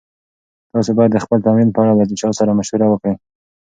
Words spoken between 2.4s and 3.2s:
مشوره وکړئ.